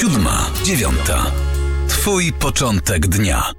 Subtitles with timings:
[0.00, 1.32] Siódma, dziewiąta.
[1.88, 3.52] Twój początek dnia.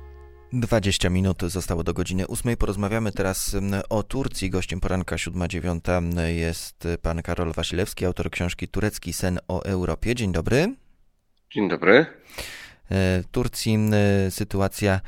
[0.54, 2.58] 20 minut zostało do godziny 8.
[2.58, 4.49] Porozmawiamy teraz mm, o Turcji.
[4.49, 10.15] Gościem poranka 7.9 mm, jest pan Karol Wasilewski, autor książki Turecki sen o Europie.
[10.15, 10.75] Dzień dobry.
[11.52, 12.05] Dzień dobry.
[13.31, 13.78] Turcji
[14.29, 15.01] sytuacja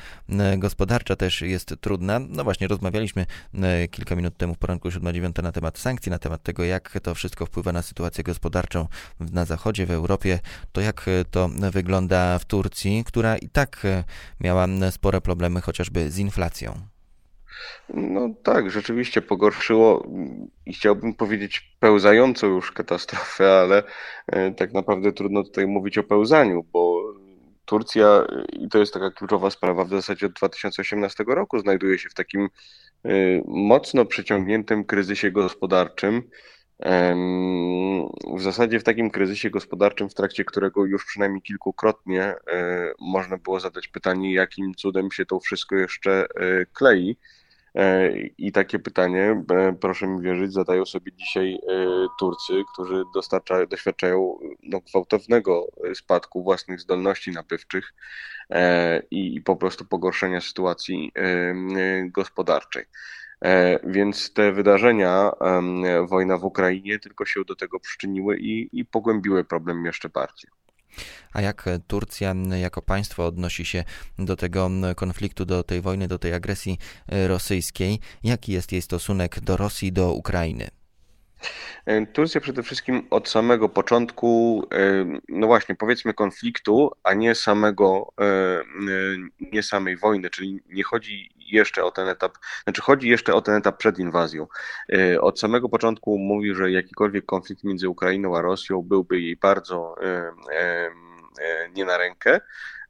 [0.57, 2.19] gospodarcza też jest trudna.
[2.19, 3.25] No właśnie, rozmawialiśmy
[3.91, 7.45] kilka minut temu w poranku 7-9 na temat sankcji, na temat tego, jak to wszystko
[7.45, 8.87] wpływa na sytuację gospodarczą
[9.19, 10.39] na Zachodzie, w Europie.
[10.71, 13.87] To jak to wygląda w Turcji, która i tak
[14.39, 16.91] miała spore problemy chociażby z inflacją.
[17.93, 20.07] No tak, rzeczywiście pogorszyło
[20.65, 23.83] i chciałbym powiedzieć pełzającą już katastrofę, ale
[24.27, 27.10] e, tak naprawdę trudno tutaj mówić o pełzaniu, bo
[27.71, 32.13] Turcja, i to jest taka kluczowa sprawa, w zasadzie od 2018 roku znajduje się w
[32.13, 32.49] takim
[33.05, 36.21] y, mocno przeciągniętym kryzysie gospodarczym.
[38.37, 42.35] W zasadzie w takim kryzysie gospodarczym, w trakcie którego już przynajmniej kilkukrotnie y,
[42.99, 47.17] można było zadać pytanie, jakim cudem się to wszystko jeszcze y, klei.
[47.75, 51.59] E, I takie pytanie, e, proszę mi wierzyć, zadają sobie dzisiaj e,
[52.19, 53.03] Turcy, którzy
[53.69, 57.93] doświadczają no, gwałtownego spadku własnych zdolności nabywczych
[59.11, 61.11] i, i po prostu pogorszenia sytuacji
[62.05, 62.85] gospodarczej.
[63.83, 65.31] Więc te wydarzenia,
[66.09, 70.51] wojna w Ukrainie, tylko się do tego przyczyniły i, i pogłębiły problem jeszcze bardziej.
[71.33, 73.83] A jak Turcja jako państwo odnosi się
[74.19, 77.99] do tego konfliktu, do tej wojny, do tej agresji rosyjskiej?
[78.23, 80.80] Jaki jest jej stosunek do Rosji, do Ukrainy?
[81.85, 88.13] E, Turcja przede wszystkim od samego początku, e, no właśnie, powiedzmy konfliktu, a nie samego,
[89.51, 93.55] nie samej wojny, czyli nie chodzi jeszcze o ten etap, znaczy chodzi jeszcze o ten
[93.55, 94.47] etap przed inwazją.
[95.21, 100.89] Od samego początku mówi, że jakikolwiek konflikt między Ukrainą a Rosją byłby jej bardzo E,
[101.73, 102.39] nie na rękę.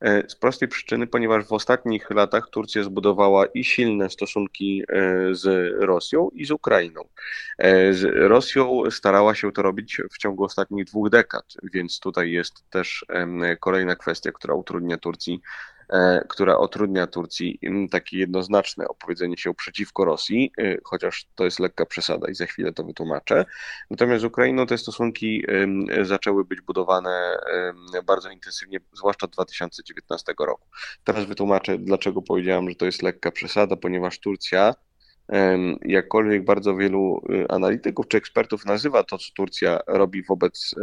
[0.02, 5.74] E, z prostej przyczyny, ponieważ w ostatnich latach Turcja zbudowała i silne stosunki e, z
[5.80, 7.02] Rosją i z Ukrainą.
[7.92, 13.06] Z Rosją starała się to robić w ciągu ostatnich dwóch dekad, więc tutaj jest też
[13.60, 15.42] kolejna kwestia, która utrudnia Turcji
[15.81, 15.81] E,
[16.30, 17.60] która utrudnia Turcji
[17.92, 22.74] takie jednoznaczne opowiedzenie się przeciwko Rosji, e, chociaż to jest lekka przesada i za chwilę
[22.74, 23.46] to wytłumaczę.
[23.90, 25.46] Natomiast z Ukrainą te stosunki
[26.02, 27.38] zaczęły być budowane
[28.06, 30.68] bardzo intensywnie, zwłaszcza od 2019 roku.
[31.04, 34.76] Teraz wytłumaczę, dlaczego powiedziałem, że to jest lekka przesada, ponieważ Turcja
[35.86, 40.76] jakkolwiek bardzo wielu y, analityków czy ekspertów nazywa to, co Turcja robi wobec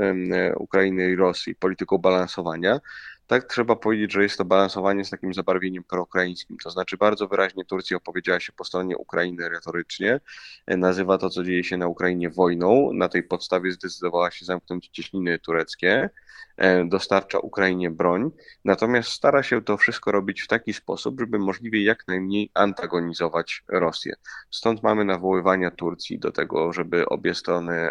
[0.57, 2.81] Ukrainy i Rosji polityką balansowania,
[3.29, 6.57] tak trzeba powiedzieć, że jest to balansowanie z takim zabarwieniem proukraińskim.
[6.65, 10.21] To znaczy bardzo wyraźnie Turcja opowiedziała się po stronie Ukrainy retorycznie,
[10.67, 12.93] e, nazywa to, co dzieje się na Ukrainie wojną.
[12.93, 16.11] Na tej podstawie zdecydowała się zamknąć cieśniny tureckie,
[16.57, 18.31] e, dostarcza Ukrainie broń,
[18.65, 24.15] natomiast stara się to wszystko robić w taki sposób, żeby możliwie jak najmniej antagonizować Rosję.
[24.51, 27.91] Stąd mamy nawoływania Turcji do tego, żeby obie strony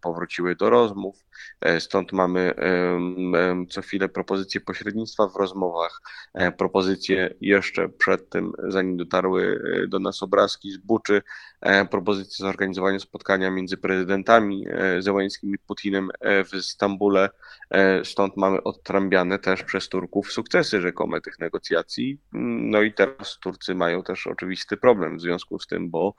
[0.00, 1.24] powróciły do rozmów,
[1.60, 2.54] e, stąd mamy
[3.70, 6.00] co chwilę propozycje pośrednictwa w rozmowach,
[6.34, 11.22] e, propozycje jeszcze przed tym, zanim dotarły e, do nas obrazki z Buczy,
[11.60, 14.66] e, propozycje zorganizowania spotkania między prezydentami
[14.98, 17.30] Zełańskim i Putinem w Stambule.
[18.04, 22.18] Stąd mamy odtrambiane też przez Turków sukcesy rzekome tych negocjacji.
[22.72, 26.14] No i teraz Turcy mają też oczywisty problem w związku z tym, bo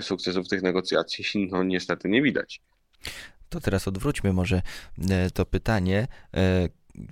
[0.00, 2.60] sukcesów tych negocjacji no niestety nie widać.
[3.48, 4.62] To teraz odwróćmy może
[5.34, 6.08] to pytanie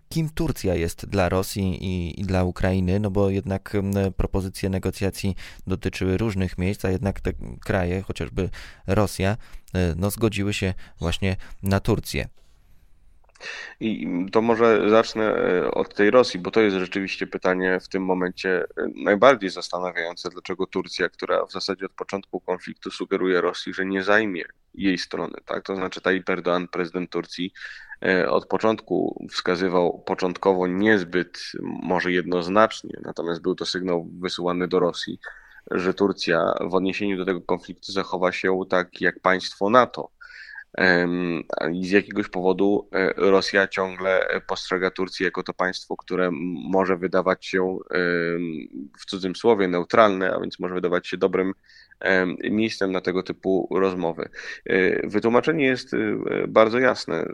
[0.08, 3.72] kim Turcja jest dla Rosji i, i, dla Ukrainy, no bo jednak
[4.16, 5.36] propozycje negocjacji
[5.66, 7.32] dotyczyły różnych miejsc, a jednak te
[7.64, 8.50] kraje, chociażby
[8.86, 9.36] Rosja,
[9.74, 12.28] e, no zgodziły się właśnie na Turcję.
[13.80, 18.04] I to może zacznę e, od tej Rosji, bo to jest rzeczywiście pytanie w tym
[18.04, 23.84] momencie e, najbardziej zastanawiające, dlaczego Turcja, która w zasadzie od początku konfliktu sugeruje Rosji, że
[23.84, 24.44] nie zajmie
[24.74, 25.64] jej strony, tak?
[25.64, 27.52] To znaczy Tayyip Erdoğan, prezydent Turcji,
[28.28, 35.18] od początku wskazywał początkowo niezbyt, może jednoznacznie, natomiast był to sygnał wysyłany do Rosji,
[35.70, 40.10] że Turcja w odniesieniu do tego konfliktu zachowa się tak jak państwo NATO
[41.72, 46.30] i z jakiegoś powodu e, Rosja ciągle postrzega Turcję jako to państwo, które
[46.70, 47.78] może wydawać się
[48.98, 51.52] w cudzym słowie neutralne, a więc może wydawać się dobrym
[52.50, 54.28] miejscem na tego typu rozmowy.
[54.66, 55.98] E, wytłumaczenie jest e,
[56.48, 57.24] bardzo jasne.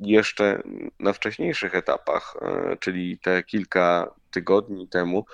[0.00, 0.62] Jeszcze
[0.98, 2.34] na wcześniejszych etapach,
[2.80, 5.24] czyli te kilka tygodni temu,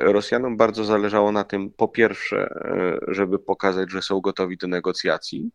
[0.00, 2.48] Rosjanom bardzo zależało na tym, po pierwsze,
[3.08, 5.50] żeby pokazać, że są gotowi do negocjacji,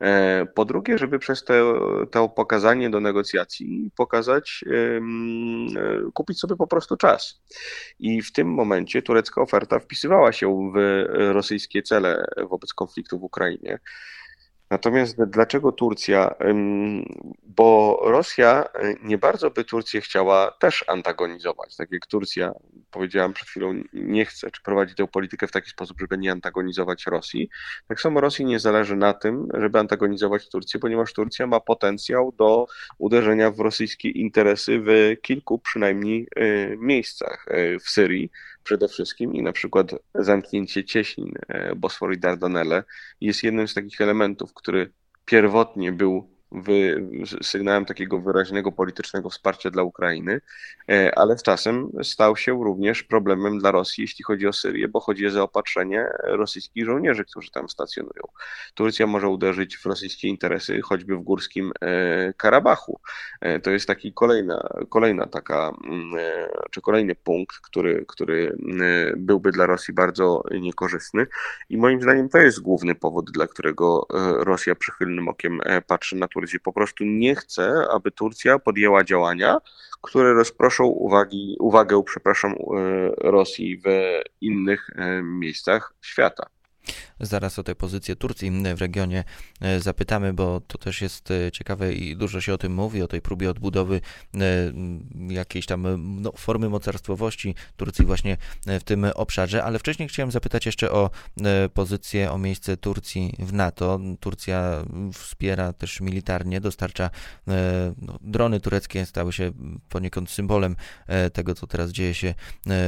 [0.00, 1.62] E, po drugie, żeby przez te,
[2.10, 5.00] to pokazanie do negocjacji pokazać, e,
[6.14, 7.42] kupić sobie po prostu czas.
[7.98, 13.78] I w tym momencie turecka oferta wpisywała się w rosyjskie cele wobec konfliktu w Ukrainie.
[14.74, 16.34] Natomiast dlaczego Turcja?
[17.42, 21.76] Bo Rosja e, nie bardzo by Turcję chciała też antagonizować.
[21.76, 22.52] Tak jak Turcja,
[22.90, 27.06] powiedziałam przed chwilą, nie chce, czy prowadzi tę politykę w taki sposób, żeby nie antagonizować
[27.06, 27.48] Rosji.
[27.88, 32.66] Tak samo Rosji nie zależy na tym, żeby antagonizować Turcję, ponieważ Turcja ma potencjał do
[32.98, 38.30] uderzenia w rosyjskie interesy w kilku przynajmniej e, miejscach e, w Syrii
[38.64, 41.34] przede wszystkim i na przykład zamknięcie cieśnin
[41.76, 42.84] Bosfor i Dardanelle
[43.20, 44.92] jest jednym z takich elementów, który
[45.24, 46.33] pierwotnie był
[47.42, 50.40] sygnałem takiego wyraźnego politycznego wsparcia dla Ukrainy,
[50.90, 55.00] e, ale z czasem stał się również problemem dla Rosji, jeśli chodzi o Syrię, bo
[55.00, 58.22] chodzi o zaopatrzenie rosyjskich żołnierzy, którzy tam stacjonują.
[58.74, 63.00] Turcja może uderzyć w rosyjskie interesy, choćby w górskim e, Karabachu.
[63.40, 66.14] E, to jest taki kolejna, kolejna taka, mm,
[66.70, 68.56] czy kolejny punkt, który, który
[69.16, 71.26] byłby dla Rosji bardzo niekorzystny
[71.68, 74.06] i moim zdaniem to jest główny powód, dla którego
[74.38, 76.60] Rosja przychylnym okiem patrzy na Turcję Turcji.
[76.60, 79.58] Po prostu nie chce, aby Turcja podjęła działania,
[80.02, 82.56] które rozproszą uwagi, uwagę przepraszam, e,
[83.30, 83.86] Rosji w
[84.40, 86.46] innych e, miejscach świata.
[87.20, 89.24] Zaraz o tę pozycję Turcji w regionie
[89.60, 93.08] e, zapytamy, bo to też jest e, ciekawe i dużo się o tym mówi, o
[93.08, 94.00] tej próbie odbudowy
[94.34, 94.38] e,
[95.28, 95.86] jakiejś tam
[96.22, 98.36] no, formy mocarstwowości Turcji właśnie
[98.66, 101.10] w tym obszarze, ale wcześniej chciałem zapytać jeszcze o
[101.74, 104.00] pozycję, o miejsce Turcji w NATO.
[104.20, 107.10] Turcja wspiera też militarnie, dostarcza
[107.98, 109.52] no, drony tureckie, stały się
[109.88, 110.76] poniekąd symbolem
[111.32, 112.34] tego, co teraz dzieje się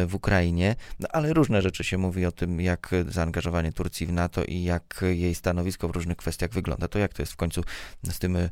[0.06, 4.12] w Ukrainie, no, ale różne rzeczy się mówi o tym, jak zaangażowanie Turcji Turcji w
[4.12, 6.88] NATO i jak jej stanowisko w różnych kwestiach wygląda.
[6.88, 7.62] To jak to jest w końcu
[8.02, 8.48] z tym e,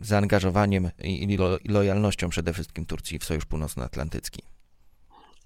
[0.00, 4.53] zaangażowaniem i lojalnością przede wszystkim Turcji w Sojusz Północnoatlantycki?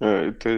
[0.01, 0.49] E, to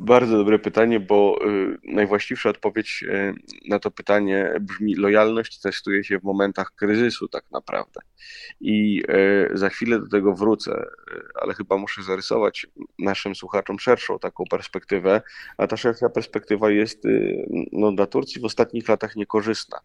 [0.00, 3.34] bardzo dobre pytanie, bo e, najwłaściwsza odpowiedź e,
[3.68, 8.00] na to pytanie brzmi: lojalność testuje się w momentach kryzysu, tak naprawdę.
[8.60, 9.02] I
[9.52, 10.86] za chwilę do tego wrócę,
[11.42, 12.66] ale chyba muszę zarysować
[12.98, 15.22] naszym słuchaczom szerszą taką perspektywę,
[15.58, 17.02] a ta szersza perspektywa jest
[17.72, 19.78] no, dla Turcji w ostatnich latach niekorzystna.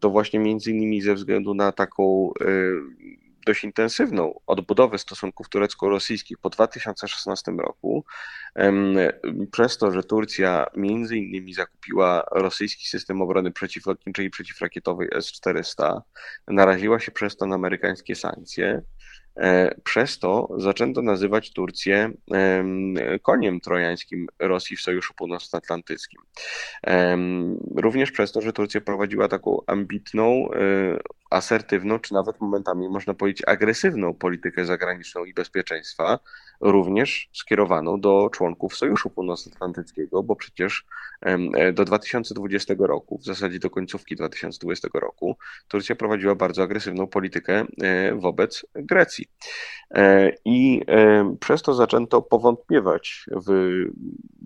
[0.00, 2.32] To właśnie między innymi ze względu na taką
[3.48, 8.04] dość intensywną odbudowę stosunków turecko-rosyjskich po 2016 roku,
[9.52, 16.00] przez to, że Turcja między innymi zakupiła rosyjski system obrony przeciwlotniczej i przeciwrakietowej S-400,
[16.48, 18.82] naraziła się przez to na amerykańskie sankcje,
[19.84, 22.10] przez to zaczęto nazywać Turcję
[23.22, 26.20] koniem trojańskim Rosji w Sojuszu Północnoatlantyckim.
[27.76, 30.98] Również przez to, że Turcja prowadziła taką ambitną, e,
[31.30, 36.18] asertywną, czy nawet momentami można powiedzieć agresywną politykę zagraniczną i bezpieczeństwa,
[36.60, 40.84] również skierowaną do członków Sojuszu Północnoatlantyckiego, bo przecież
[41.20, 45.36] e, do 2020 roku, w zasadzie do końcówki 2020 roku,
[45.68, 47.64] Turcja prowadziła bardzo agresywną politykę
[48.14, 49.27] wobec Grecji.
[49.94, 53.72] E, I e, przez to zaczęto powątpiewać w,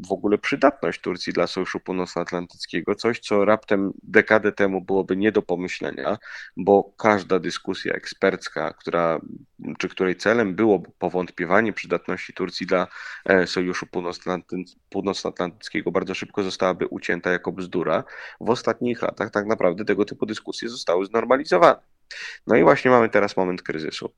[0.08, 5.42] w ogóle przydatność Turcji dla Sojuszu Północnoatlantyckiego, coś co raptem dekadę temu byłoby nie do
[5.42, 6.18] pomyślenia,
[6.56, 9.20] bo każda dyskusja ekspercka, która,
[9.78, 12.86] czy której celem było powątpiewanie przydatności Turcji dla
[13.24, 13.86] e, Sojuszu
[14.90, 18.04] Północnoatlantyckiego, bardzo szybko zostałaby ucięta jako bzdura.
[18.40, 21.91] W ostatnich latach tak naprawdę tego typu dyskusje zostały znormalizowane.
[22.46, 24.12] No i właśnie mamy teraz moment kryzysu.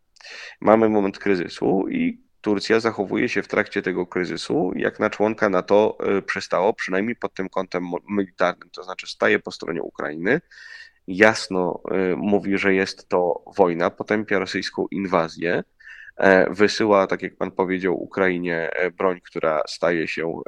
[0.60, 5.98] Mamy moment kryzysu i Turcja zachowuje się w trakcie tego kryzysu, jak na członka NATO
[6.00, 10.40] e, przystało, przynajmniej pod tym kątem militarnym, to znaczy staje po stronie Ukrainy,
[11.06, 15.64] jasno e, mówi, że jest to wojna, potępia rosyjską inwazję,
[16.16, 20.40] e, wysyła, tak jak pan powiedział, Ukrainie broń, która staje się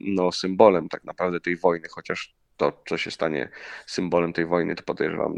[0.00, 3.48] no, symbolem tak naprawdę tej wojny, chociaż to, co się stanie
[3.86, 5.34] symbolem tej wojny, to podejrzewam,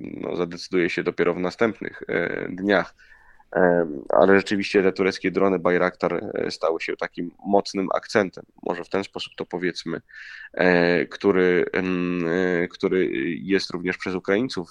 [0.00, 2.94] no, zadecyduje się dopiero w następnych e, dniach.
[3.56, 8.88] E, ale rzeczywiście te tureckie drony Bayraktar e, stały się takim mocnym akcentem, może w
[8.88, 10.00] ten sposób to powiedzmy,
[11.10, 11.64] który,
[12.70, 13.08] który
[13.42, 14.70] jest również przez Ukraińców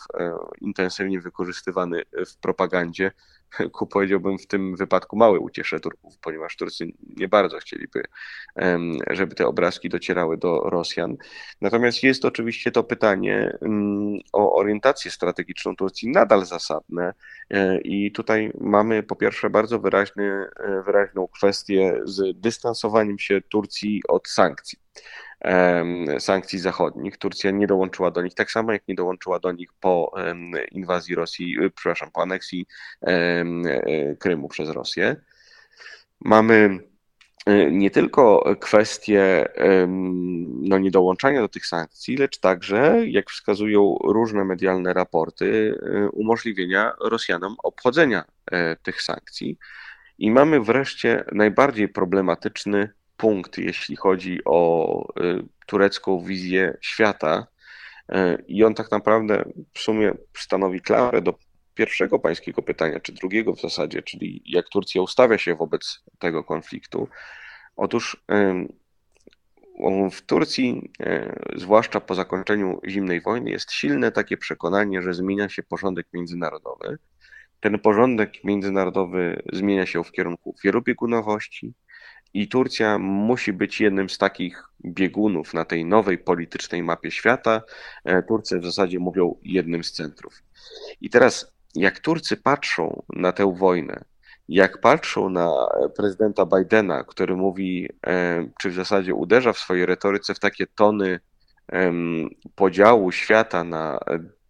[0.61, 3.11] intensywnie wykorzystywany w propagandzie
[3.73, 6.85] ku powiedziałbym w tym wypadku małe uciesze Turków, ponieważ Turcy
[7.17, 8.03] nie bardzo chcieliby,
[9.09, 11.17] żeby te obrazki docierały do Rosjan.
[11.61, 13.57] Natomiast jest oczywiście to pytanie
[14.33, 17.13] o orientację strategiczną Turcji nadal zasadne
[17.49, 24.01] e, i tutaj mamy po pierwsze bardzo wyraźny, e, wyraźną kwestię z dystansowaniem się Turcji
[24.07, 24.79] od sankcji.
[26.19, 27.17] Sankcji zachodnich.
[27.17, 30.11] Turcja nie dołączyła do nich, tak samo jak nie dołączyła do nich po
[30.71, 32.65] inwazji Rosji, przepraszam, po aneksji
[34.19, 35.15] Krymu przez Rosję.
[36.19, 36.79] Mamy
[37.49, 39.47] Y, nie tylko kwestie
[40.59, 47.55] no, niedołączania do tych sankcji, lecz także, jak wskazują różne medialne raporty, y, umożliwienia Rosjanom
[47.63, 49.57] obchodzenia e, tych sankcji.
[50.17, 57.47] I mamy wreszcie najbardziej problematyczny punkt, jeśli chodzi o y, turecką wizję świata.
[58.09, 61.33] E, I on tak naprawdę w sumie stanowi klarę do
[61.75, 67.07] pierwszego pańskiego pytania, czy drugiego w zasadzie, czyli jak Turcja ustawia się wobec tego konfliktu.
[67.75, 68.23] Otóż
[70.11, 70.91] w Turcji,
[71.55, 76.97] zwłaszcza po zakończeniu zimnej wojny, jest silne takie przekonanie, że zmienia się porządek międzynarodowy.
[77.59, 81.73] Ten porządek międzynarodowy zmienia się w kierunku wielobiegunowości
[82.33, 87.61] i Turcja musi być jednym z takich biegunów na tej nowej politycznej mapie świata.
[88.03, 90.43] E, Turcy w zasadzie mówią jednym z centrów.
[91.01, 94.03] I teraz jak Turcy patrzą na tę wojnę,
[94.49, 95.51] jak patrzą na
[95.97, 101.19] prezydenta Bidena, który mówi, e, czy w zasadzie uderza w swojej retoryce w takie tony
[102.55, 103.99] podziału świata na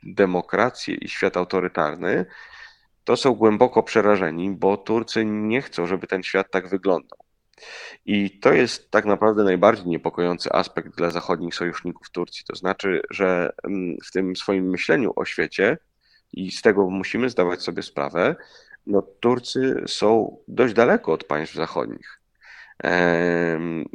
[0.03, 2.25] demokrację i świat autorytarny,
[3.03, 7.19] to są głęboko przerażeni, bo Turcy nie chcą, żeby ten świat tak wyglądał.
[8.05, 12.45] I to jest tak naprawdę najbardziej niepokojący aspekt dla zachodnich sojuszników Turcji.
[12.47, 13.49] To znaczy, że
[14.05, 15.77] w tym swoim myśleniu o świecie
[16.33, 18.35] i z tego musimy zdawać sobie sprawę,
[18.87, 22.19] no Turcy są dość daleko od państw zachodnich.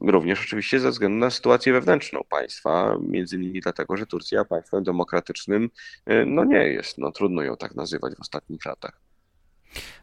[0.03, 5.71] Również oczywiście ze względu na sytuację wewnętrzną państwa, między innymi dlatego, że Turcja państwem demokratycznym
[6.07, 6.99] e, no nie jest.
[6.99, 9.01] No, trudno ją tak nazywać w ostatnich latach.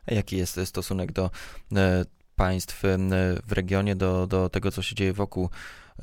[0.08, 1.30] A jaki jest stosunek do
[1.76, 2.98] e, państw e,
[3.48, 5.50] w regionie, do, do tego, co się dzieje wokół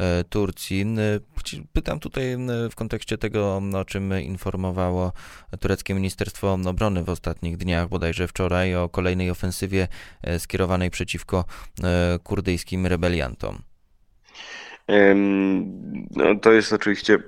[0.01, 0.87] E, Turcji.
[1.73, 2.37] Pytam tutaj
[2.71, 5.13] w kontekście tego, o czym informowało
[5.61, 9.89] tureckie Ministerstwo Obrony w ostatnich dniach, bodajże wczoraj, o kolejnej ofensywie
[10.23, 11.45] e, skierowanej przeciwko
[12.23, 13.59] kurdyjskim rebeliantom.
[16.11, 17.19] No, to jest oczywiście,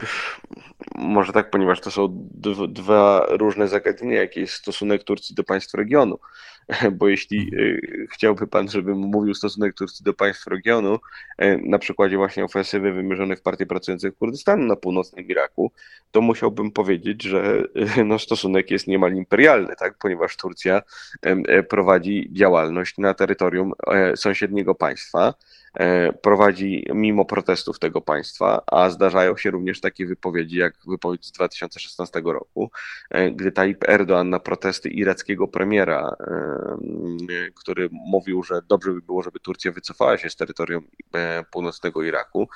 [0.94, 2.28] może tak, ponieważ to są
[2.68, 6.18] dwa różne zagadnienia, jaki jest stosunek Turcji do państw regionu.
[6.98, 10.98] bo jeśli e, chciałby Pan, żebym mówił stosunek Turcji do państw regionu,
[11.38, 15.72] e, na przykładzie właśnie ofensywy wymierzonej w partię pracujących Kurdystanu na północnym Iraku,
[16.12, 17.64] to musiałbym powiedzieć, że
[17.96, 19.94] e, no, stosunek jest niemal imperialny, tak?
[19.98, 20.82] ponieważ Turcja
[21.68, 23.72] prowadzi działalność na terytorium
[24.16, 25.34] sąsiedniego państwa,
[26.22, 32.22] prowadzi mimo protestów tego państwa, a zdarzają się również takie wypowiedzi, jak wypowiedź z 2016
[32.24, 32.70] roku,
[33.32, 36.16] gdy Tayyip Erdoğan na protesty irackiego premiera,
[37.54, 40.88] który mówił, że dobrze by było, żeby Turcja wycofała się z terytorium
[41.50, 42.48] północnego Iraku,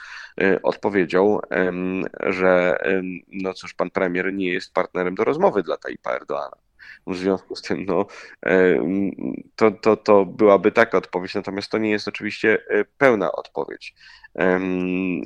[0.63, 1.41] odpowiedział,
[2.27, 2.79] że
[3.29, 6.68] no cóż, pan premier nie jest partnerem do rozmowy dla Tayyipa Erdoğana.
[7.09, 8.07] W związku z tym, no,
[8.47, 8.83] e,
[9.57, 13.95] to, to, to byłaby taka odpowiedź, natomiast to nie jest oczywiście e, pełna odpowiedź.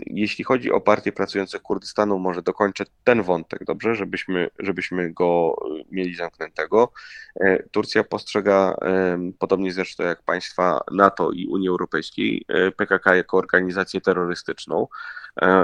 [0.07, 5.85] Jeśli chodzi o partie pracujące Kurdystanu, może dokończę ten wątek, dobrze, żebyśmy, żebyśmy go e,
[5.91, 6.93] mieli zamkniętego.
[7.71, 8.77] Turcja postrzega,
[9.39, 12.47] podobnie zresztą jak państwa NATO i Unii Europejskiej,
[12.77, 14.87] PKK jako organizację terrorystyczną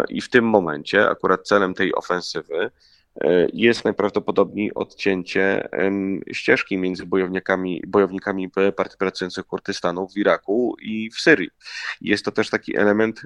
[0.09, 2.71] i w tym momencie akurat celem tej ofensywy
[3.53, 5.69] jest najprawdopodobniej odcięcie
[6.33, 11.51] ścieżki między bojownikami, bojownikami partii pracujących Kurdystanu w Iraku i w Syrii.
[12.01, 13.23] Jest to też taki element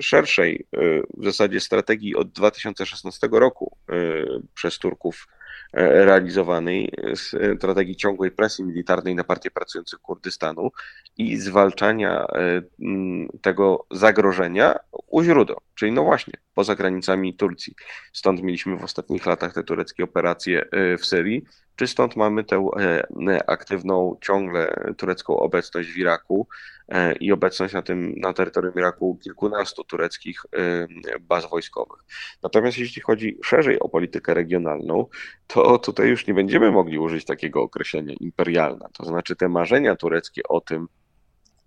[0.00, 0.78] szerszej e,
[1.16, 3.94] w zasadzie strategii od 2016 roku e,
[4.54, 5.37] przez Turków E,
[5.72, 6.92] realizowanej
[7.58, 10.70] strategii ciągłej presji militarnej na partię pracujących Kurdystanu
[11.16, 12.62] i zwalczania e,
[13.42, 14.74] tego zagrożenia
[15.06, 17.74] u źródeł, czyli no właśnie poza granicami Turcji.
[18.12, 21.44] Stąd mieliśmy w ostatnich latach te tureckie operacje e, w Syrii,
[21.76, 22.68] czy stąd mamy tę
[23.46, 26.77] aktywną, ciągle turecką obecność w Iraku, E,
[27.20, 30.86] i obecność na tym, na terytorium Iraku kilkunastu tureckich e,
[31.20, 32.04] baz wojskowych.
[32.42, 35.06] Natomiast jeśli chodzi szerzej o politykę regionalną,
[35.46, 38.88] to tutaj już nie będziemy mogli użyć takiego określenia imperialna.
[38.92, 40.88] To znaczy te marzenia tureckie o tym,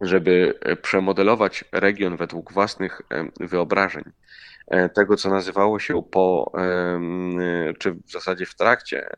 [0.01, 3.01] żeby przemodelować region według własnych
[3.40, 4.04] wyobrażeń,
[4.68, 6.51] e, tego, co nazywało się po,
[7.80, 9.10] czy w zasadzie w trakcie,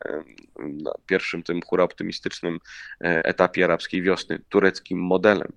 [0.58, 2.58] na pierwszym tym hura optymistycznym
[3.00, 5.52] etapie arabskiej wiosny, tureckim modelem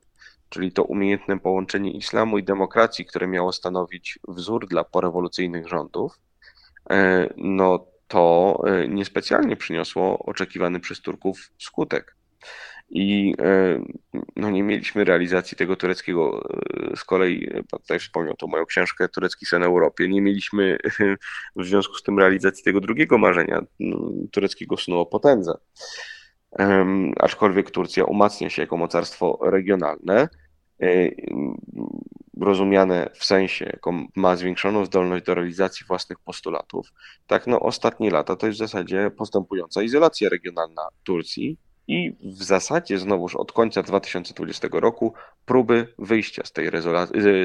[0.49, 6.19] czyli to umiejętne połączenie islamu i demokracji, które miało stanowić wzór dla porewolucyjnych rządów,
[6.89, 12.15] e, no to e, niespecjalnie przyniosło oczekiwany przez Turków skutek.
[12.89, 13.35] i
[14.35, 16.49] no, nie mieliśmy realizacji tego tureckiego,
[16.95, 20.77] z kolei pan tutaj wspomniał tą moją książkę Turecki sen Europie, nie mieliśmy
[21.55, 25.53] w związku z tym realizacji tego drugiego marzenia, no, tureckiego snu o potędze.
[27.19, 30.27] Aczkolwiek Turcja umacnia się jako mocarstwo regionalne,
[30.81, 31.11] E,
[32.41, 36.93] rozumiane w sensie, jako ma zwiększoną zdolność do realizacji własnych postulatów.
[37.27, 42.97] Tak, no ostatnie lata to jest w zasadzie postępująca izolacja regionalna Turcji i w zasadzie
[42.97, 45.13] znowuż od końca 2020 roku
[45.45, 46.69] próby wyjścia z tej,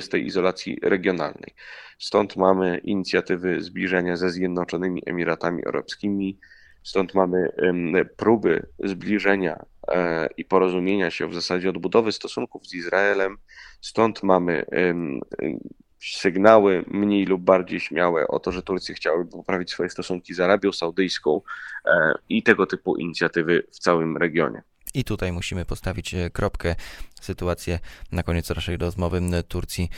[0.02, 1.54] z tej izolacji regionalnej.
[1.98, 6.38] Stąd mamy inicjatywy zbliżenia ze Zjednoczonymi Emiratami Arabskimi,
[6.82, 7.52] Stąd mamy
[8.16, 13.36] próby zbliżenia e, i porozumienia się w zasadzie odbudowy stosunków z Izraelem.
[13.80, 14.64] Stąd mamy
[16.04, 20.72] sygnały mniej lub bardziej śmiałe o to, że Turcja chciałaby poprawić swoje stosunki z Arabią
[20.72, 21.40] Saudyjską
[21.84, 24.62] e, i tego typu inicjatywy w całym regionie.
[24.94, 26.74] I tutaj musimy postawić e, kropkę.
[27.20, 27.78] Sytuację
[28.12, 29.88] na koniec naszej rozmowy Turcji e,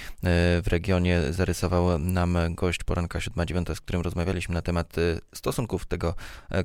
[0.63, 5.01] w regionie zarysował nam gość poranka 7.9, z którym rozmawialiśmy na temat e,
[5.35, 6.15] stosunków tego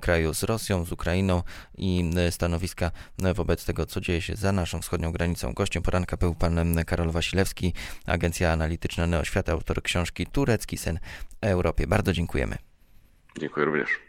[0.01, 1.43] kraju z Rosją, z Ukrainą
[1.77, 2.91] i stanowiska
[3.35, 5.53] wobec tego, co dzieje się za naszą wschodnią granicą.
[5.53, 7.73] Gościem poranka był pan Karol Wasilewski,
[8.05, 10.99] agencja analityczna Neoświata, autor książki Turecki sen
[11.41, 11.87] Europie.
[11.87, 12.57] Bardzo dziękujemy.
[13.39, 14.08] Dziękuję również.